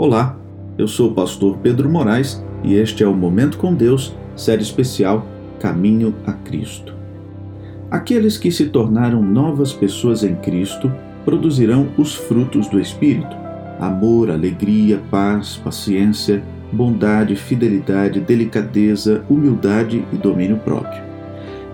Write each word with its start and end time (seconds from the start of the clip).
Olá, 0.00 0.38
eu 0.78 0.86
sou 0.86 1.10
o 1.10 1.12
pastor 1.12 1.56
Pedro 1.56 1.90
Moraes 1.90 2.40
e 2.62 2.74
este 2.74 3.02
é 3.02 3.06
o 3.08 3.12
Momento 3.12 3.58
com 3.58 3.74
Deus, 3.74 4.14
série 4.36 4.62
especial 4.62 5.26
Caminho 5.58 6.14
a 6.24 6.32
Cristo. 6.34 6.94
Aqueles 7.90 8.38
que 8.38 8.52
se 8.52 8.66
tornaram 8.66 9.20
novas 9.20 9.72
pessoas 9.72 10.22
em 10.22 10.36
Cristo 10.36 10.88
produzirão 11.24 11.88
os 11.98 12.14
frutos 12.14 12.68
do 12.68 12.78
Espírito: 12.78 13.36
amor, 13.80 14.30
alegria, 14.30 15.02
paz, 15.10 15.56
paciência, 15.56 16.44
bondade, 16.70 17.34
fidelidade, 17.34 18.20
delicadeza, 18.20 19.24
humildade 19.28 20.04
e 20.12 20.16
domínio 20.16 20.58
próprio. 20.58 21.02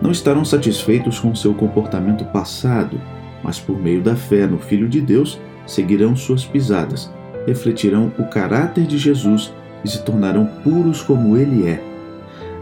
Não 0.00 0.10
estarão 0.10 0.46
satisfeitos 0.46 1.18
com 1.18 1.34
seu 1.34 1.52
comportamento 1.52 2.24
passado, 2.32 2.98
mas 3.42 3.60
por 3.60 3.78
meio 3.78 4.00
da 4.00 4.16
fé 4.16 4.46
no 4.46 4.56
Filho 4.56 4.88
de 4.88 5.02
Deus 5.02 5.38
seguirão 5.66 6.16
suas 6.16 6.42
pisadas, 6.42 7.12
refletirão 7.46 8.12
o 8.18 8.24
caráter 8.24 8.86
de 8.86 8.98
Jesus 8.98 9.52
e 9.84 9.88
se 9.88 10.02
tornarão 10.02 10.46
puros 10.62 11.02
como 11.02 11.36
ele 11.36 11.68
é. 11.68 11.82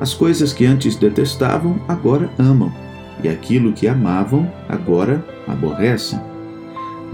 As 0.01 0.13
coisas 0.13 0.53
que 0.53 0.67
antes 0.67 0.97
detestavam, 0.97 1.81
agora 1.87 2.29
amam, 2.39 2.73
e 3.23 3.29
aquilo 3.29 3.73
que 3.73 3.87
amavam, 3.87 4.51
agora 4.69 5.25
aborrecem. 5.47 6.19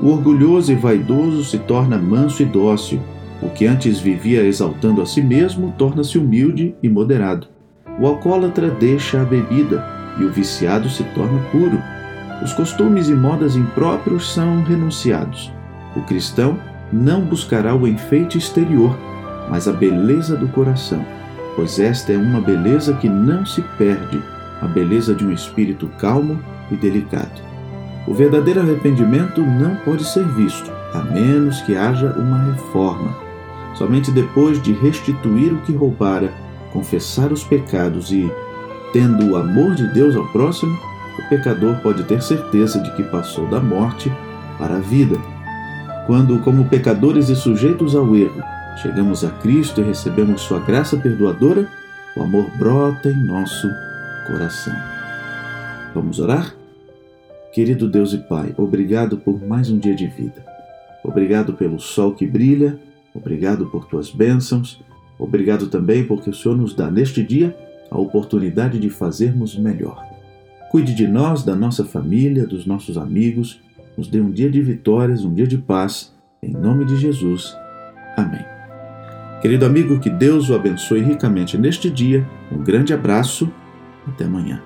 O 0.00 0.08
orgulhoso 0.08 0.72
e 0.72 0.74
vaidoso 0.74 1.44
se 1.44 1.58
torna 1.58 1.98
manso 1.98 2.42
e 2.42 2.46
dócil. 2.46 3.00
O 3.42 3.50
que 3.50 3.66
antes 3.66 4.00
vivia 4.00 4.42
exaltando 4.42 5.02
a 5.02 5.06
si 5.06 5.20
mesmo 5.20 5.74
torna-se 5.76 6.16
humilde 6.16 6.74
e 6.82 6.88
moderado. 6.88 7.48
O 8.00 8.06
alcoólatra 8.06 8.70
deixa 8.70 9.20
a 9.20 9.24
bebida 9.24 9.84
e 10.18 10.24
o 10.24 10.30
viciado 10.30 10.88
se 10.88 11.02
torna 11.14 11.40
puro. 11.50 11.78
Os 12.42 12.52
costumes 12.52 13.08
e 13.08 13.14
modas 13.14 13.56
impróprios 13.56 14.32
são 14.32 14.62
renunciados. 14.62 15.52
O 15.96 16.02
cristão 16.02 16.58
não 16.92 17.22
buscará 17.22 17.74
o 17.74 17.86
enfeite 17.86 18.38
exterior, 18.38 18.96
mas 19.50 19.66
a 19.66 19.72
beleza 19.72 20.36
do 20.36 20.48
coração, 20.48 21.04
pois 21.56 21.78
esta 21.78 22.12
é 22.12 22.16
uma 22.16 22.40
beleza 22.40 22.94
que 22.94 23.08
não 23.08 23.44
se 23.44 23.62
perde, 23.76 24.22
a 24.60 24.66
beleza 24.66 25.14
de 25.14 25.24
um 25.24 25.32
espírito 25.32 25.88
calmo 25.98 26.38
e 26.70 26.76
delicado. 26.76 27.42
O 28.06 28.14
verdadeiro 28.14 28.60
arrependimento 28.60 29.42
não 29.42 29.76
pode 29.76 30.04
ser 30.04 30.24
visto, 30.28 30.70
a 30.94 31.02
menos 31.02 31.60
que 31.62 31.76
haja 31.76 32.12
uma 32.12 32.38
reforma. 32.52 33.14
Somente 33.74 34.10
depois 34.10 34.60
de 34.62 34.72
restituir 34.72 35.52
o 35.52 35.58
que 35.58 35.72
roubara, 35.72 36.32
confessar 36.72 37.32
os 37.32 37.44
pecados 37.44 38.10
e, 38.10 38.30
tendo 38.92 39.30
o 39.30 39.36
amor 39.36 39.74
de 39.74 39.86
Deus 39.92 40.16
ao 40.16 40.26
próximo, 40.28 40.76
o 41.18 41.28
pecador 41.28 41.76
pode 41.82 42.04
ter 42.04 42.22
certeza 42.22 42.80
de 42.80 42.90
que 42.96 43.02
passou 43.02 43.46
da 43.46 43.60
morte 43.60 44.10
para 44.56 44.76
a 44.76 44.80
vida. 44.80 45.18
Quando, 46.08 46.38
como 46.38 46.64
pecadores 46.64 47.28
e 47.28 47.36
sujeitos 47.36 47.94
ao 47.94 48.16
erro, 48.16 48.42
chegamos 48.80 49.26
a 49.26 49.28
Cristo 49.28 49.82
e 49.82 49.84
recebemos 49.84 50.40
Sua 50.40 50.58
graça 50.58 50.96
perdoadora, 50.96 51.68
o 52.16 52.22
amor 52.22 52.46
brota 52.56 53.10
em 53.10 53.24
nosso 53.26 53.68
coração. 54.26 54.72
Vamos 55.94 56.18
orar? 56.18 56.54
Querido 57.52 57.86
Deus 57.86 58.14
e 58.14 58.18
Pai, 58.20 58.54
obrigado 58.56 59.18
por 59.18 59.46
mais 59.46 59.68
um 59.68 59.78
dia 59.78 59.94
de 59.94 60.06
vida. 60.06 60.42
Obrigado 61.04 61.52
pelo 61.52 61.78
sol 61.78 62.14
que 62.14 62.26
brilha, 62.26 62.78
obrigado 63.12 63.66
por 63.66 63.84
tuas 63.84 64.10
bênçãos, 64.10 64.82
obrigado 65.18 65.66
também 65.66 66.06
porque 66.06 66.30
o 66.30 66.34
Senhor 66.34 66.56
nos 66.56 66.72
dá 66.72 66.90
neste 66.90 67.22
dia 67.22 67.54
a 67.90 67.98
oportunidade 67.98 68.78
de 68.78 68.88
fazermos 68.88 69.58
melhor. 69.58 70.02
Cuide 70.70 70.94
de 70.94 71.06
nós, 71.06 71.42
da 71.42 71.54
nossa 71.54 71.84
família, 71.84 72.46
dos 72.46 72.64
nossos 72.64 72.96
amigos, 72.96 73.60
nos 73.98 74.06
dê 74.06 74.20
um 74.20 74.30
dia 74.30 74.48
de 74.48 74.62
vitórias, 74.62 75.24
um 75.24 75.34
dia 75.34 75.46
de 75.46 75.58
paz, 75.58 76.14
em 76.40 76.52
nome 76.52 76.84
de 76.84 76.96
Jesus. 76.96 77.52
Amém. 78.16 78.44
Querido 79.42 79.66
amigo, 79.66 79.98
que 79.98 80.08
Deus 80.08 80.48
o 80.50 80.54
abençoe 80.54 81.00
ricamente 81.00 81.58
neste 81.58 81.90
dia. 81.90 82.24
Um 82.52 82.62
grande 82.62 82.94
abraço. 82.94 83.50
Até 84.06 84.24
amanhã. 84.24 84.62